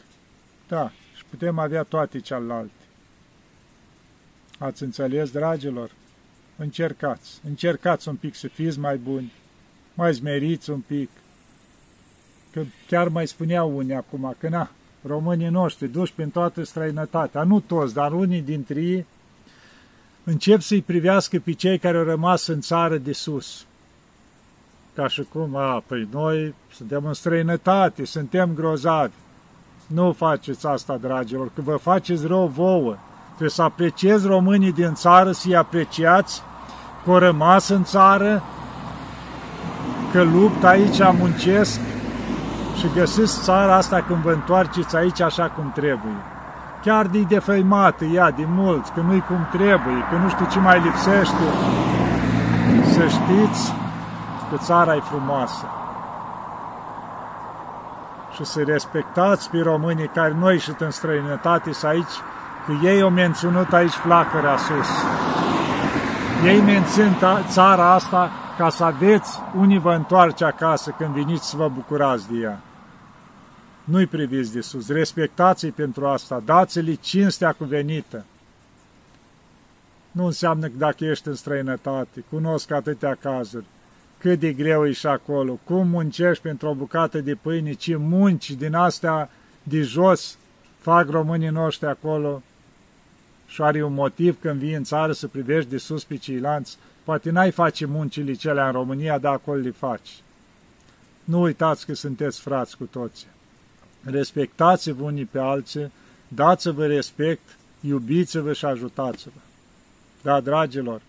Da, 0.68 0.92
și 1.16 1.24
putem 1.30 1.58
avea 1.58 1.82
toate 1.82 2.20
celelalte. 2.20 2.72
Ați 4.58 4.82
înțeles, 4.82 5.30
dragilor? 5.30 5.90
Încercați, 6.56 7.40
încercați 7.46 8.08
un 8.08 8.16
pic 8.16 8.34
să 8.34 8.48
fiți 8.48 8.78
mai 8.78 8.96
buni, 8.96 9.32
mai 9.94 10.12
zmeriți 10.12 10.70
un 10.70 10.80
pic, 10.80 11.10
că 12.52 12.62
chiar 12.86 13.08
mai 13.08 13.26
spuneau 13.26 13.76
unii 13.76 13.94
acum, 13.94 14.34
că 14.38 14.48
na, 14.48 14.70
românii 15.06 15.48
noștri 15.48 15.88
duși 15.88 16.12
prin 16.12 16.30
toată 16.30 16.64
străinătatea, 16.64 17.42
nu 17.42 17.60
toți, 17.60 17.94
dar 17.94 18.12
unii 18.12 18.40
dintre 18.40 18.80
ei 18.80 19.06
încep 20.24 20.60
să-i 20.60 20.82
privească 20.82 21.38
pe 21.44 21.52
cei 21.52 21.78
care 21.78 21.96
au 21.96 22.04
rămas 22.04 22.46
în 22.46 22.60
țară 22.60 22.96
de 22.96 23.12
sus. 23.12 23.66
Ca 24.94 25.08
și 25.08 25.26
cum, 25.32 25.56
a, 25.56 25.82
păi 25.86 26.08
noi 26.10 26.54
suntem 26.72 27.04
în 27.04 27.14
străinătate, 27.14 28.04
suntem 28.04 28.50
grozavi. 28.54 29.12
Nu 29.86 30.12
faceți 30.12 30.66
asta, 30.66 30.96
dragilor, 30.96 31.50
că 31.54 31.60
vă 31.60 31.76
faceți 31.76 32.26
rău 32.26 32.46
vouă. 32.46 32.96
Trebuie 33.26 33.50
să 33.50 33.62
apreciezi 33.62 34.26
românii 34.26 34.72
din 34.72 34.94
țară, 34.94 35.32
să-i 35.32 35.56
apreciați, 35.56 36.42
că 37.04 37.10
au 37.10 37.18
rămas 37.18 37.68
în 37.68 37.84
țară, 37.84 38.42
că 40.12 40.22
luptă 40.22 40.66
aici, 40.66 40.98
muncesc 41.18 41.80
și 42.78 42.88
găsiți 42.94 43.42
țara 43.42 43.74
asta 43.74 44.02
când 44.06 44.18
vă 44.18 44.32
întoarceți 44.32 44.96
aici 44.96 45.20
așa 45.20 45.50
cum 45.56 45.70
trebuie. 45.74 46.16
Chiar 46.82 47.06
de 47.06 47.20
defăimată 47.20 48.04
ea 48.04 48.30
de 48.30 48.44
mulți, 48.48 48.92
că 48.92 49.00
nu-i 49.00 49.24
cum 49.28 49.46
trebuie, 49.50 50.04
că 50.10 50.16
nu 50.22 50.28
știu 50.28 50.46
ce 50.50 50.58
mai 50.58 50.80
lipsește, 50.80 51.44
să 52.84 53.06
știți 53.06 53.74
că 54.50 54.56
țara 54.56 54.94
e 54.94 55.00
frumoasă. 55.00 55.66
Și 58.34 58.44
să 58.44 58.62
respectați 58.66 59.50
pe 59.50 59.58
românii 59.58 60.10
care 60.14 60.36
noi 60.40 60.52
ieșit 60.52 60.80
în 60.80 60.90
străinătate 60.90 61.72
și 61.72 61.86
aici, 61.86 62.14
că 62.66 62.72
ei 62.82 63.02
au 63.02 63.10
menținut 63.10 63.72
aici 63.72 63.92
flacăra 63.92 64.56
sus. 64.56 64.88
Ei 66.44 66.60
mențin 66.60 67.16
țara 67.48 67.92
asta 67.92 68.30
ca 68.58 68.68
să 68.68 68.84
aveți 68.84 69.40
unii 69.56 69.78
vă 69.78 69.92
întoarce 69.92 70.44
acasă 70.44 70.94
când 70.98 71.14
veniți 71.14 71.48
să 71.48 71.56
vă 71.56 71.68
bucurați 71.74 72.28
de 72.28 72.38
ea. 72.38 72.58
Nu-i 73.90 74.06
priviți 74.06 74.52
de 74.52 74.60
sus, 74.60 74.88
respectați-i 74.88 75.70
pentru 75.70 76.06
asta, 76.06 76.42
dați-li 76.44 76.96
cinstea 76.96 77.52
cuvenită. 77.52 78.24
Nu 80.10 80.24
înseamnă 80.24 80.66
că 80.66 80.72
dacă 80.76 81.04
ești 81.04 81.28
în 81.28 81.34
străinătate, 81.34 82.24
cunosc 82.30 82.70
atâtea 82.70 83.14
cazuri, 83.14 83.64
cât 84.18 84.38
de 84.38 84.52
greu 84.52 84.86
e 84.86 84.92
și 84.92 85.06
acolo, 85.06 85.58
cum 85.64 85.88
muncești 85.88 86.42
pentru 86.42 86.68
o 86.68 86.74
bucată 86.74 87.20
de 87.20 87.34
pâine, 87.34 87.72
ce 87.72 87.96
munci 87.96 88.50
din 88.50 88.74
astea 88.74 89.30
de 89.62 89.82
jos 89.82 90.38
fac 90.78 91.08
românii 91.10 91.48
noștri 91.48 91.88
acolo. 91.88 92.42
Și 93.46 93.62
are 93.62 93.82
un 93.82 93.94
motiv 93.94 94.40
când 94.40 94.60
vii 94.60 94.74
în 94.74 94.84
țară 94.84 95.12
să 95.12 95.26
privești 95.26 95.70
de 95.70 95.78
sus 95.78 96.04
pe 96.04 96.16
ceilalți, 96.16 96.78
poate 97.04 97.30
n-ai 97.30 97.50
face 97.50 97.86
muncile 97.86 98.32
cele 98.32 98.60
în 98.60 98.72
România, 98.72 99.18
dar 99.18 99.32
acolo 99.32 99.60
le 99.60 99.70
faci. 99.70 100.22
Nu 101.24 101.40
uitați 101.40 101.86
că 101.86 101.94
sunteți 101.94 102.40
frați 102.40 102.76
cu 102.76 102.84
toții 102.84 103.26
respectați-vă 104.10 105.02
unii 105.02 105.24
pe 105.24 105.38
alții, 105.38 105.92
dați-vă 106.28 106.86
respect, 106.86 107.56
iubiți-vă 107.80 108.52
și 108.52 108.64
ajutați-vă. 108.64 109.40
Da, 110.22 110.40
dragilor, 110.40 111.00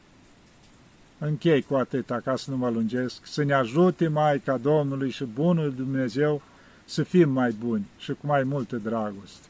închei 1.18 1.62
cu 1.62 1.76
atâta 1.76 2.20
ca 2.20 2.36
să 2.36 2.52
nu 2.52 2.58
mă 2.58 2.70
lungesc, 2.70 3.26
să 3.26 3.44
ne 3.44 3.54
ajute 3.54 4.08
Maica 4.08 4.58
Domnului 4.58 5.10
și 5.10 5.24
Bunul 5.24 5.74
Dumnezeu 5.74 6.42
să 6.86 7.04
fim 7.04 7.30
mai 7.30 7.52
buni 7.52 7.88
și 7.98 8.12
cu 8.12 8.28
mai 8.28 8.44
multă 8.44 8.76
dragoste. 8.76 9.48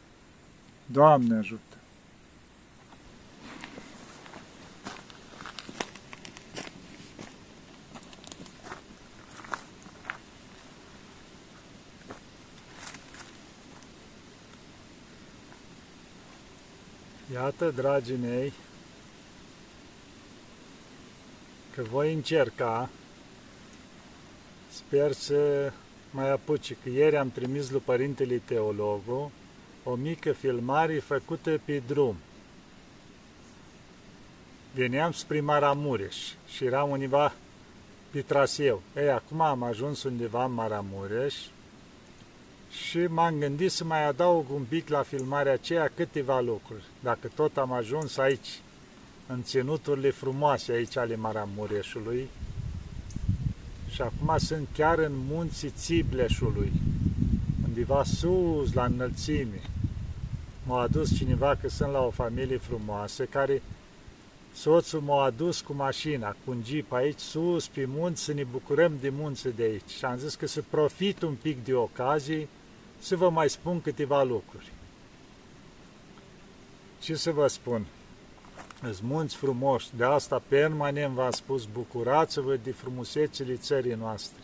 Doamne 0.86 1.38
ajută! 1.38 1.78
Iată, 17.33 17.71
dragii 17.75 18.15
mei, 18.15 18.53
că 21.75 21.81
voi 21.83 22.13
încerca, 22.13 22.89
sper 24.69 25.12
să 25.12 25.71
mai 26.12 26.31
apuci, 26.31 26.75
că 26.83 26.89
ieri 26.89 27.17
am 27.17 27.31
trimis 27.31 27.69
lui 27.69 27.81
Părintele 27.86 28.41
Teologul 28.45 29.29
o 29.83 29.95
mică 29.95 30.31
filmare 30.31 31.00
făcută 31.00 31.62
pe 31.65 31.81
drum. 31.88 32.15
Veneam 34.74 35.12
spre 35.12 35.41
Maramureș 35.41 36.17
și 36.48 36.65
eram 36.65 36.89
undeva 36.89 37.33
pe 38.12 38.21
traseu. 38.21 38.81
Ei, 38.95 39.09
acum 39.09 39.41
am 39.41 39.63
ajuns 39.63 40.03
undeva 40.03 40.43
în 40.43 40.53
Maramureș 40.53 41.36
și 42.71 42.97
m-am 42.97 43.35
gândit 43.39 43.71
să 43.71 43.83
mai 43.83 44.07
adaug 44.07 44.45
un 44.53 44.63
pic 44.69 44.89
la 44.89 45.01
filmarea 45.01 45.53
aceea 45.53 45.91
câteva 45.95 46.39
lucruri. 46.39 46.83
Dacă 47.03 47.31
tot 47.35 47.57
am 47.57 47.71
ajuns 47.71 48.17
aici, 48.17 48.59
în 49.27 49.43
ținuturile 49.43 50.09
frumoase 50.09 50.71
aici 50.71 50.97
ale 50.97 51.15
Maramureșului, 51.15 52.29
și 53.89 54.01
acum 54.01 54.38
sunt 54.38 54.67
chiar 54.73 54.97
în 54.97 55.11
munții 55.27 55.69
Țibleșului, 55.69 56.71
undeva 57.67 58.03
sus, 58.03 58.73
la 58.73 58.85
înălțime. 58.85 59.61
M-a 60.63 60.81
adus 60.81 61.15
cineva 61.15 61.57
că 61.61 61.69
sunt 61.69 61.91
la 61.91 62.05
o 62.05 62.09
familie 62.09 62.57
frumoasă, 62.57 63.23
care 63.23 63.61
soțul 64.53 65.01
m-a 65.01 65.23
adus 65.23 65.61
cu 65.61 65.73
mașina, 65.73 66.29
cu 66.29 66.51
un 66.51 66.61
jeep 66.65 66.91
aici 66.91 67.19
sus, 67.19 67.67
pe 67.67 67.85
munți, 67.88 68.23
să 68.23 68.33
ne 68.33 68.43
bucurăm 68.43 68.93
de 69.01 69.09
munți 69.09 69.47
de 69.55 69.63
aici. 69.63 69.89
Și 69.97 70.05
am 70.05 70.17
zis 70.17 70.35
că 70.35 70.47
să 70.47 70.63
profit 70.69 71.21
un 71.21 71.33
pic 71.41 71.63
de 71.63 71.73
ocazie 71.73 72.47
să 73.00 73.15
vă 73.15 73.29
mai 73.29 73.50
spun 73.50 73.82
câteva 73.82 74.24
lucruri. 74.24 74.72
ce 77.01 77.15
să 77.15 77.32
vă 77.32 77.48
spun? 77.48 77.86
Îți 78.82 79.03
munți 79.03 79.36
frumoși, 79.36 79.88
de 79.96 80.03
asta 80.03 80.41
permanent 80.48 81.13
v-am 81.13 81.32
spus, 81.32 81.65
bucurați-vă 81.65 82.56
de 82.56 82.72
frumusețile 82.72 83.56
țării 83.56 83.94
noastre. 83.94 84.44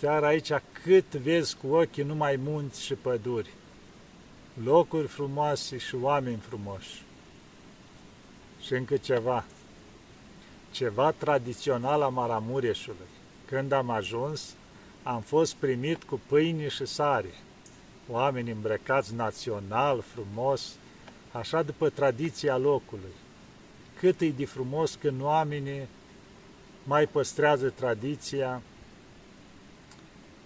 Chiar 0.00 0.24
aici 0.24 0.52
cât 0.84 1.14
vezi 1.14 1.56
cu 1.56 1.66
ochii 1.66 2.02
numai 2.02 2.36
munți 2.36 2.82
și 2.82 2.94
păduri, 2.94 3.50
locuri 4.64 5.06
frumoase 5.06 5.78
și 5.78 5.94
oameni 5.94 6.36
frumoși. 6.48 7.02
Și 8.60 8.72
încă 8.72 8.96
ceva, 8.96 9.44
ceva 10.70 11.10
tradițional 11.10 12.02
a 12.02 12.08
Maramureșului. 12.08 13.06
Când 13.46 13.72
am 13.72 13.90
ajuns, 13.90 14.54
am 15.02 15.20
fost 15.20 15.54
primit 15.54 16.02
cu 16.02 16.20
pâine 16.26 16.68
și 16.68 16.86
sare, 16.86 17.34
oameni 18.10 18.50
îmbrăcați 18.50 19.14
național, 19.14 20.04
frumos, 20.14 20.74
așa 21.32 21.62
după 21.62 21.88
tradiția 21.88 22.56
locului. 22.56 23.14
Cât 23.98 24.20
e 24.20 24.28
de 24.28 24.46
frumos 24.46 24.94
când 24.94 25.20
oamenii 25.20 25.88
mai 26.84 27.06
păstrează 27.06 27.68
tradiția 27.68 28.62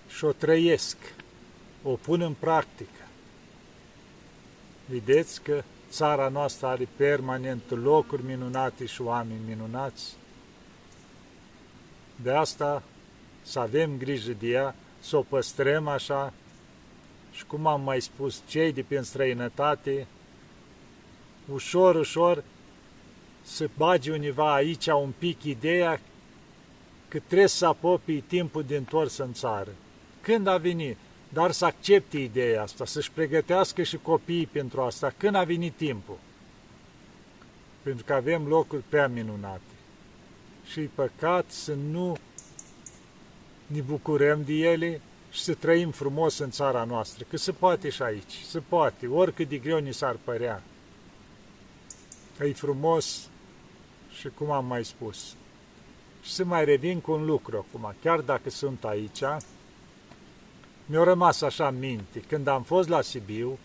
și 0.09 0.25
o 0.25 0.33
trăiesc, 0.33 0.97
o 1.83 1.91
pun 1.91 2.21
în 2.21 2.35
practică. 2.39 3.07
Vedeți 4.87 5.43
că 5.43 5.63
țara 5.91 6.29
noastră 6.29 6.67
are 6.67 6.89
permanent 6.97 7.63
locuri 7.69 8.25
minunate 8.25 8.87
și 8.87 9.03
oameni 9.03 9.41
minunați. 9.47 10.17
De 12.23 12.31
asta 12.31 12.83
să 13.47 13.59
avem 13.59 13.97
grijă 13.99 14.33
de 14.33 14.49
ea, 14.49 14.75
să 15.01 15.17
o 15.17 15.23
păstrăm 15.23 15.89
așa 15.89 16.33
și 17.33 17.47
cum 17.47 17.67
am 17.67 17.81
mai 17.81 18.01
spus, 18.01 18.43
cei 18.49 18.73
de 18.73 18.83
prin 18.83 19.03
străinătate, 19.03 20.07
ușor, 21.53 21.95
ușor, 21.95 22.45
să 23.43 23.69
bagi 23.77 24.11
univa 24.11 24.55
aici 24.55 24.87
un 24.87 25.13
pic 25.19 25.43
ideea 25.43 26.01
că 27.09 27.19
trebuie 27.19 27.49
să 27.49 27.67
apropii 27.67 28.21
timpul 28.21 28.63
de 28.63 28.77
întors 28.77 29.17
în 29.17 29.33
țară. 29.33 29.71
Când 30.21 30.47
a 30.47 30.57
venit? 30.57 30.97
Dar 31.29 31.51
să 31.51 31.65
accepte 31.65 32.19
ideea 32.19 32.63
asta, 32.63 32.85
să-și 32.85 33.11
pregătească 33.11 33.83
și 33.83 33.97
copiii 33.97 34.47
pentru 34.47 34.81
asta. 34.81 35.15
Când 35.17 35.35
a 35.35 35.45
venit 35.45 35.77
timpul? 35.77 36.19
Pentru 37.83 38.05
că 38.05 38.13
avem 38.13 38.47
locuri 38.47 38.83
prea 38.89 39.09
minunate. 39.09 39.61
Și 40.65 40.81
e 40.81 40.91
păcat 40.95 41.45
să 41.49 41.75
nu 41.91 42.17
ne 43.67 43.81
bucurăm 43.81 44.43
de 44.45 44.53
ele 44.53 45.01
și 45.31 45.43
să 45.43 45.55
trăim 45.55 45.91
frumos 45.91 46.39
în 46.39 46.51
țara 46.51 46.85
noastră, 46.85 47.25
că 47.31 47.37
se 47.37 47.53
poate 47.53 47.89
și 47.89 48.03
aici, 48.03 48.35
se 48.47 48.59
poate, 48.59 49.07
oricât 49.07 49.49
de 49.49 49.57
greu 49.57 49.79
ni 49.79 49.95
s-ar 49.95 50.17
părea. 50.25 50.63
E 52.41 52.53
frumos 52.53 53.29
și 54.19 54.29
cum 54.29 54.51
am 54.51 54.67
mai 54.67 54.85
spus. 54.85 55.35
Și 56.23 56.33
să 56.33 56.45
mai 56.45 56.65
revin 56.65 57.01
cu 57.01 57.13
un 57.13 57.25
lucru 57.25 57.57
acum, 57.57 57.95
chiar 58.03 58.21
dacă 58.21 58.51
sunt 58.51 58.85
aici, 58.85 59.23
mi-a 60.87 61.03
rămas 61.03 61.41
așa 61.41 61.67
în 61.69 61.79
minte. 61.79 62.21
Când 62.21 62.47
am 62.47 62.63
fost 62.63 62.89
la 62.89 63.03
Sibiu, 63.03 63.59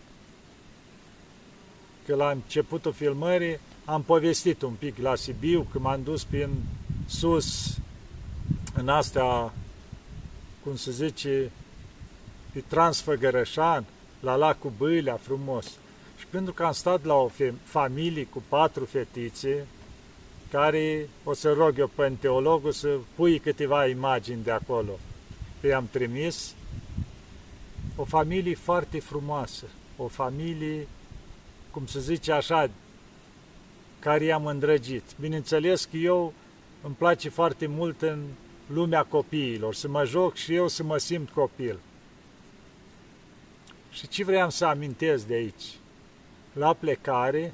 că 2.06 2.14
la 2.14 2.30
începutul 2.30 2.92
filmării 2.92 3.58
am 3.84 4.02
povestit 4.02 4.62
un 4.62 4.72
pic 4.72 4.98
la 4.98 5.14
Sibiu, 5.14 5.66
că 5.72 5.78
m-am 5.78 6.02
dus 6.02 6.24
prin 6.24 6.50
sus, 7.06 7.78
în 8.74 8.88
astea, 8.88 9.52
cum 10.64 10.76
se 10.76 10.90
zice, 10.90 11.50
pe 12.52 12.62
Transfăgărășan, 12.66 13.84
la 14.20 14.34
lacul 14.34 14.72
Bâilea, 14.76 15.16
frumos. 15.16 15.66
Și 16.18 16.26
pentru 16.30 16.52
că 16.52 16.64
am 16.64 16.72
stat 16.72 17.04
la 17.04 17.14
o 17.14 17.30
familie 17.64 18.24
cu 18.24 18.42
patru 18.48 18.84
fetițe, 18.84 19.66
care 20.50 21.08
o 21.24 21.34
să 21.34 21.52
rog 21.52 21.78
eu 21.78 21.90
pe 21.94 22.12
teologul 22.20 22.72
să 22.72 22.88
pui 23.14 23.38
câteva 23.38 23.86
imagini 23.86 24.42
de 24.42 24.50
acolo. 24.50 24.98
Pe 25.60 25.72
am 25.72 25.88
trimis 25.90 26.54
o 27.96 28.04
familie 28.04 28.54
foarte 28.54 29.00
frumoasă, 29.00 29.64
o 29.96 30.06
familie, 30.06 30.88
cum 31.70 31.86
se 31.86 32.00
zice 32.00 32.32
așa, 32.32 32.70
care 33.98 34.24
i-am 34.24 34.46
îndrăgit. 34.46 35.02
Bineînțeles 35.20 35.84
că 35.84 35.96
eu 35.96 36.32
îmi 36.82 36.94
place 36.94 37.28
foarte 37.28 37.66
mult 37.66 38.02
în 38.02 38.18
lumea 38.72 39.04
copiilor, 39.04 39.74
să 39.74 39.88
mă 39.88 40.04
joc 40.04 40.34
și 40.34 40.54
eu 40.54 40.68
să 40.68 40.82
mă 40.82 40.98
simt 40.98 41.30
copil. 41.30 41.78
Și 43.90 44.08
ce 44.08 44.24
vreau 44.24 44.50
să 44.50 44.64
amintesc 44.64 45.26
de 45.26 45.34
aici? 45.34 45.64
La 46.52 46.72
plecare, 46.72 47.52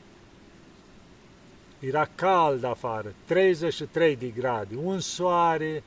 era 1.78 2.08
cald 2.14 2.64
afară, 2.64 3.14
33 3.24 4.16
de 4.16 4.26
grade, 4.26 4.74
un 4.82 5.00
soare, 5.00 5.82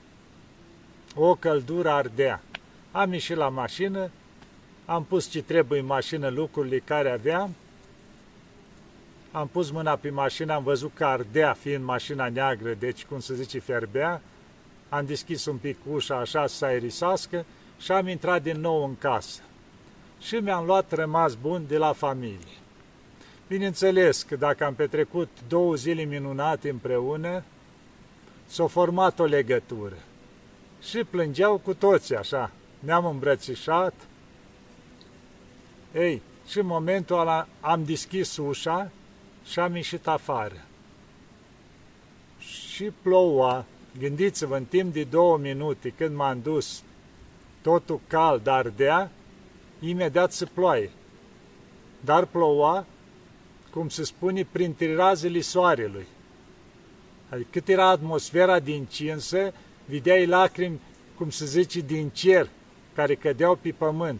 o 1.15 1.35
căldură 1.35 1.89
ardea. 1.89 2.41
Am 2.91 3.13
ieșit 3.13 3.35
la 3.35 3.49
mașină, 3.49 4.11
am 4.85 5.03
pus 5.03 5.29
ce 5.29 5.41
trebuie 5.41 5.79
în 5.79 5.85
mașină, 5.85 6.29
lucrurile 6.29 6.79
care 6.79 7.11
aveam, 7.11 7.55
am 9.31 9.47
pus 9.47 9.71
mâna 9.71 9.95
pe 9.95 10.09
mașină, 10.09 10.53
am 10.53 10.63
văzut 10.63 10.91
că 10.93 11.05
ardea, 11.05 11.53
fiind 11.53 11.83
mașina 11.83 12.29
neagră, 12.29 12.73
deci, 12.73 13.05
cum 13.05 13.19
se 13.19 13.35
zice, 13.35 13.59
ferbea, 13.59 14.21
am 14.93 15.05
deschis 15.05 15.45
un 15.45 15.57
pic 15.57 15.77
ușa 15.91 16.17
așa 16.17 16.47
să 16.47 16.65
aerisească 16.65 17.45
și 17.79 17.91
am 17.91 18.07
intrat 18.07 18.43
din 18.43 18.59
nou 18.59 18.83
în 18.83 18.97
casă. 18.97 19.41
Și 20.19 20.35
mi-am 20.35 20.65
luat 20.65 20.91
rămas 20.91 21.33
bun 21.33 21.65
de 21.67 21.77
la 21.77 21.93
familie. 21.93 22.57
Bineînțeles 23.47 24.23
că 24.23 24.35
dacă 24.35 24.65
am 24.65 24.73
petrecut 24.73 25.29
două 25.47 25.75
zile 25.75 26.03
minunate 26.03 26.69
împreună, 26.69 27.43
s-a 28.45 28.67
format 28.67 29.19
o 29.19 29.25
legătură. 29.25 29.97
Și 30.81 31.03
plângeau 31.09 31.57
cu 31.57 31.73
toți 31.73 32.15
așa. 32.15 32.51
Ne-am 32.79 33.05
îmbrățișat, 33.05 33.93
ei, 35.93 36.21
și 36.47 36.59
în 36.59 36.65
momentul 36.65 37.19
ăla 37.19 37.47
am 37.59 37.83
deschis 37.83 38.37
ușa 38.37 38.91
și 39.45 39.59
am 39.59 39.75
ieșit 39.75 40.07
afară. 40.07 40.65
Și 42.39 42.91
ploua, 43.01 43.65
gândiți-vă, 43.99 44.55
în 44.55 44.65
timp 44.65 44.93
de 44.93 45.03
două 45.03 45.37
minute, 45.37 45.93
când 45.97 46.15
m-am 46.15 46.39
dus, 46.43 46.83
totul 47.61 47.99
cald, 48.07 48.47
ardea, 48.47 49.11
imediat 49.79 50.31
se 50.31 50.45
ploaie. 50.45 50.89
Dar 51.99 52.25
ploua, 52.25 52.85
cum 53.71 53.89
se 53.89 54.03
spune, 54.03 54.47
printre 54.51 54.95
razele 54.95 55.41
soarelui. 55.41 56.05
Adică 57.29 57.47
cât 57.51 57.67
era 57.67 57.87
atmosfera 57.87 58.59
din 58.59 58.85
cinsă, 58.85 59.53
vedeai 59.85 60.25
lacrimi, 60.25 60.79
cum 61.15 61.29
se 61.29 61.45
zice, 61.45 61.79
din 61.79 62.09
cer, 62.09 62.49
care 62.93 63.15
cădeau 63.15 63.55
pe 63.55 63.71
pământ 63.77 64.19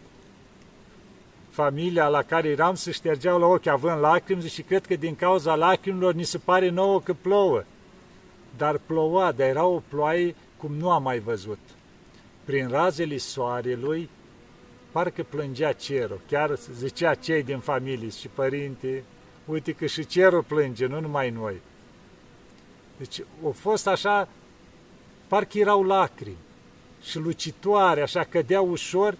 familia 1.52 2.08
la 2.08 2.24
care 2.24 2.48
eram 2.50 2.76
se 2.76 2.92
ștergeau 2.92 3.40
la 3.40 3.46
ochi 3.46 3.68
având 3.68 4.00
lacrimi 4.00 4.48
și 4.48 4.62
cred 4.62 4.86
că 4.86 4.96
din 4.96 5.16
cauza 5.16 5.56
lacrimilor 5.56 6.14
ni 6.14 6.24
se 6.24 6.38
pare 6.38 6.70
nouă 6.70 7.02
că 7.02 7.14
plouă. 7.14 7.64
Dar 8.58 8.78
ploua, 8.78 9.32
dar 9.32 9.48
era 9.48 9.66
o 9.66 9.82
ploaie 9.88 10.36
cum 10.58 10.74
nu 10.74 10.90
am 10.90 11.04
mai 11.04 11.20
văzut. 11.20 11.60
Prin 12.44 12.68
razele 12.68 13.18
soarelui, 13.18 14.10
parcă 14.92 15.24
plângea 15.24 15.72
cerul. 15.72 16.22
Chiar 16.28 16.58
zicea 16.74 17.14
cei 17.14 17.44
din 17.44 17.60
familie 17.60 18.10
și 18.10 18.28
părinte, 18.28 19.04
uite 19.46 19.72
că 19.72 19.86
și 19.86 20.06
cerul 20.06 20.44
plânge, 20.44 20.86
nu 20.86 21.00
numai 21.00 21.30
noi. 21.30 21.62
Deci 22.98 23.24
au 23.44 23.52
fost 23.52 23.88
așa, 23.88 24.28
parcă 25.28 25.58
erau 25.58 25.84
lacrimi 25.84 26.38
și 27.04 27.18
lucitoare, 27.18 28.02
așa 28.02 28.24
cădea 28.24 28.62
ușor, 28.62 29.18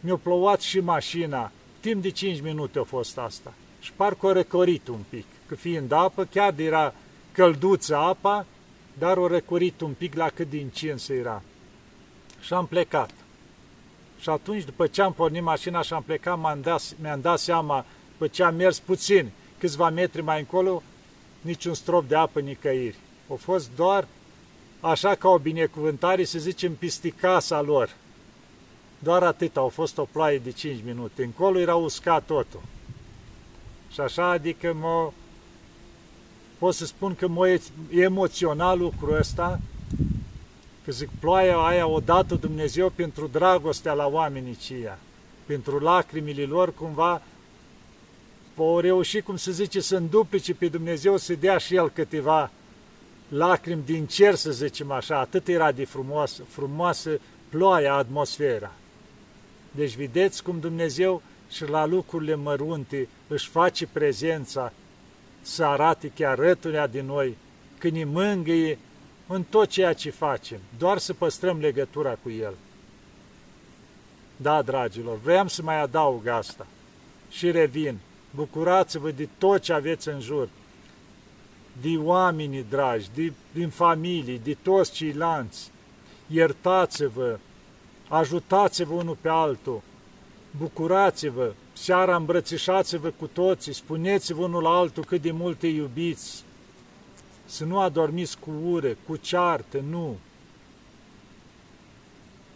mi-a 0.00 0.16
plouat 0.16 0.60
și 0.60 0.80
mașina 0.80 1.52
timp 1.80 2.02
de 2.02 2.10
5 2.10 2.40
minute 2.40 2.78
a 2.78 2.82
fost 2.82 3.18
asta. 3.18 3.54
Și 3.80 3.92
parcă 3.92 4.26
o 4.26 4.32
răcorit 4.32 4.88
un 4.88 5.00
pic, 5.08 5.26
că 5.46 5.54
fiind 5.54 5.92
apă, 5.92 6.24
chiar 6.24 6.58
era 6.58 6.94
călduță 7.32 7.96
apa, 7.96 8.46
dar 8.98 9.16
o 9.16 9.26
răcorit 9.26 9.80
un 9.80 9.92
pic 9.92 10.14
la 10.14 10.28
cât 10.28 10.50
din 10.50 10.68
cinsă 10.68 11.12
era. 11.12 11.42
Și 12.40 12.52
am 12.52 12.66
plecat. 12.66 13.10
Și 14.20 14.28
atunci, 14.28 14.64
după 14.64 14.86
ce 14.86 15.02
am 15.02 15.12
pornit 15.12 15.42
mașina 15.42 15.82
și 15.82 15.92
am 15.92 16.02
plecat, 16.02 16.38
mi-am 16.38 16.60
dat, 16.60 16.82
mi 17.00 17.22
dat 17.22 17.38
seama, 17.38 17.84
după 18.10 18.26
ce 18.26 18.42
am 18.42 18.54
mers 18.54 18.78
puțin, 18.78 19.30
câțiva 19.58 19.90
metri 19.90 20.22
mai 20.22 20.38
încolo, 20.38 20.82
niciun 21.40 21.74
strop 21.74 22.08
de 22.08 22.16
apă 22.16 22.40
nicăieri. 22.40 22.96
A 23.32 23.34
fost 23.34 23.70
doar 23.76 24.06
așa 24.80 25.14
ca 25.14 25.28
o 25.28 25.38
binecuvântare, 25.38 26.24
să 26.24 26.38
zicem, 26.38 26.74
pisticasa 26.74 27.60
lor. 27.60 27.94
Doar 28.98 29.22
atât, 29.22 29.56
au 29.56 29.68
fost 29.68 29.98
o 29.98 30.04
ploaie 30.04 30.38
de 30.38 30.50
5 30.50 30.80
minute. 30.84 31.24
Încolo 31.24 31.58
era 31.58 31.74
uscat 31.74 32.24
totul. 32.24 32.62
Și 33.92 34.00
așa, 34.00 34.28
adică 34.30 34.72
mă, 34.72 35.10
pot 36.58 36.74
să 36.74 36.86
spun 36.86 37.14
că 37.14 37.26
mă 37.26 37.60
emoționat 37.90 38.78
lucrul 38.78 39.16
ăsta, 39.16 39.60
că 40.84 40.92
zic, 40.92 41.08
ploaia 41.20 41.56
aia 41.56 41.86
o 41.86 42.00
dată 42.00 42.34
Dumnezeu 42.34 42.90
pentru 42.94 43.26
dragostea 43.26 43.92
la 43.92 44.06
oamenii 44.06 44.56
ceia, 44.56 44.98
pentru 45.46 45.78
lacrimile 45.78 46.42
lor, 46.42 46.74
cumva, 46.74 47.22
o 48.56 48.80
reușit, 48.80 49.24
cum 49.24 49.36
se 49.36 49.50
zice, 49.50 49.80
să 49.80 49.96
înduplice 49.96 50.54
pe 50.54 50.68
Dumnezeu, 50.68 51.16
să 51.16 51.34
dea 51.34 51.58
și 51.58 51.74
El 51.74 51.90
câteva 51.90 52.50
lacrimi 53.28 53.82
din 53.84 54.06
cer, 54.06 54.34
să 54.34 54.50
zicem 54.50 54.90
așa, 54.90 55.18
atât 55.18 55.48
era 55.48 55.72
de 55.72 55.84
frumos, 55.84 56.40
frumoasă 56.48 57.20
ploaia, 57.48 57.94
atmosfera. 57.94 58.72
Deci 59.70 59.96
vedeți 59.96 60.42
cum 60.42 60.60
Dumnezeu 60.60 61.22
și 61.50 61.68
la 61.68 61.86
lucrurile 61.86 62.34
mărunte 62.34 63.08
își 63.26 63.48
face 63.48 63.86
prezența 63.86 64.72
să 65.46 65.64
arate 65.64 66.08
chiar 66.14 66.38
răturea 66.38 66.86
din 66.86 67.06
noi, 67.06 67.36
când 67.78 67.92
ne 67.92 68.04
mângâie 68.04 68.78
în 69.26 69.42
tot 69.42 69.68
ceea 69.68 69.92
ce 69.92 70.10
facem, 70.10 70.58
doar 70.78 70.98
să 70.98 71.14
păstrăm 71.14 71.58
legătura 71.58 72.16
cu 72.22 72.30
El. 72.30 72.54
Da, 74.36 74.62
dragilor, 74.62 75.18
vreau 75.22 75.48
să 75.48 75.62
mai 75.62 75.80
adaug 75.80 76.26
asta 76.26 76.66
și 77.30 77.50
revin. 77.50 77.98
Bucurați-vă 78.34 79.10
de 79.10 79.28
tot 79.38 79.60
ce 79.60 79.72
aveți 79.72 80.08
în 80.08 80.20
jur, 80.20 80.48
de 81.80 81.96
oamenii 81.96 82.66
dragi, 82.68 83.08
de, 83.14 83.32
din 83.52 83.68
familii, 83.68 84.40
de 84.44 84.56
toți 84.62 84.92
ceilalți. 84.92 85.70
Iertați-vă, 86.26 87.38
ajutați-vă 88.08 88.94
unul 88.94 89.16
pe 89.20 89.28
altul, 89.28 89.82
bucurați-vă, 90.58 91.52
seara 91.72 92.16
îmbrățișați-vă 92.16 93.12
cu 93.18 93.26
toții, 93.26 93.72
spuneți-vă 93.72 94.42
unul 94.42 94.62
la 94.62 94.70
altul 94.70 95.04
cât 95.04 95.22
de 95.22 95.30
mult 95.30 95.58
te 95.58 95.66
iubiți, 95.66 96.44
să 97.46 97.64
nu 97.64 97.80
adormiți 97.80 98.38
cu 98.38 98.50
ure, 98.64 98.96
cu 99.06 99.16
ceartă, 99.16 99.84
nu. 99.90 100.16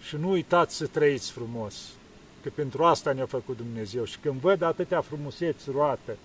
Și 0.02 0.16
nu 0.16 0.30
uitați 0.30 0.76
să 0.76 0.86
trăiți 0.86 1.30
frumos, 1.30 1.74
că 2.42 2.50
pentru 2.54 2.84
asta 2.84 3.12
ne-a 3.12 3.26
făcut 3.26 3.56
Dumnezeu. 3.56 4.04
Și 4.04 4.18
când 4.18 4.40
văd 4.40 4.62
atâtea 4.62 5.00
frumuseți 5.00 5.70
roată, 5.70 6.16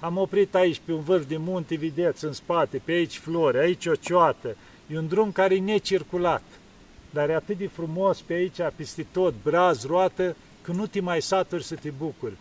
am 0.00 0.16
oprit 0.16 0.54
aici 0.54 0.80
pe 0.84 0.92
un 0.92 1.02
vârf 1.02 1.26
de 1.26 1.36
munte, 1.36 1.76
vedeți, 1.76 2.24
în 2.24 2.32
spate, 2.32 2.80
pe 2.84 2.92
aici 2.92 3.18
flori, 3.18 3.58
aici 3.58 3.86
o 3.86 3.94
cioată. 3.94 4.56
E 4.86 4.98
un 4.98 5.06
drum 5.06 5.32
care 5.32 5.54
e 5.54 5.60
necirculat, 5.60 6.42
dar 7.10 7.28
e 7.28 7.34
atât 7.34 7.58
de 7.58 7.66
frumos 7.66 8.20
pe 8.20 8.32
aici, 8.32 8.58
peste 8.76 9.06
tot, 9.12 9.34
braz, 9.42 9.84
roată, 9.84 10.36
că 10.62 10.72
nu 10.72 10.86
te 10.86 11.00
mai 11.00 11.22
saturi 11.22 11.64
să 11.64 11.74
te 11.74 11.90
bucuri. 11.90 12.36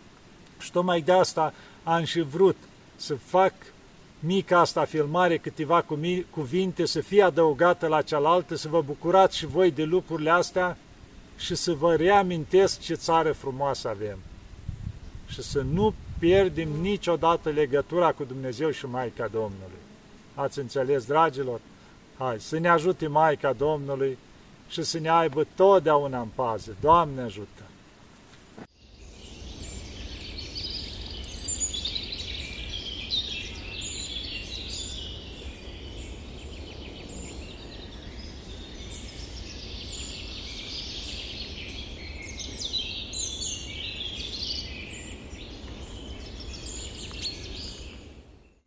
Și 0.59 0.71
tocmai 0.71 1.01
de 1.01 1.11
asta 1.11 1.53
am 1.83 2.03
și 2.03 2.21
vrut 2.21 2.57
să 2.95 3.15
fac 3.15 3.53
mica 4.19 4.59
asta 4.59 4.85
filmare, 4.85 5.37
câteva 5.37 5.85
cuvinte, 6.29 6.85
să 6.85 6.99
fie 6.99 7.23
adăugată 7.23 7.87
la 7.87 8.01
cealaltă, 8.01 8.55
să 8.55 8.67
vă 8.67 8.81
bucurați 8.81 9.37
și 9.37 9.45
voi 9.45 9.71
de 9.71 9.83
lucrurile 9.83 10.29
astea 10.29 10.77
și 11.37 11.55
să 11.55 11.73
vă 11.73 11.95
reamintesc 11.95 12.79
ce 12.79 12.93
țară 12.93 13.31
frumoasă 13.31 13.89
avem. 13.89 14.17
Și 15.27 15.41
să 15.41 15.61
nu 15.61 15.93
pierdem 16.19 16.69
niciodată 16.69 17.49
legătura 17.49 18.11
cu 18.11 18.23
Dumnezeu 18.23 18.71
și 18.71 18.85
Maica 18.85 19.27
Domnului. 19.27 19.81
Ați 20.35 20.59
înțeles, 20.59 21.05
dragilor? 21.05 21.59
Hai, 22.17 22.39
să 22.39 22.59
ne 22.59 22.69
ajute 22.69 23.07
Maica 23.07 23.53
Domnului 23.53 24.17
și 24.69 24.83
să 24.83 24.99
ne 24.99 25.09
aibă 25.09 25.45
totdeauna 25.55 26.19
în 26.19 26.27
pază. 26.35 26.75
Doamne 26.81 27.21
ajută! 27.21 27.70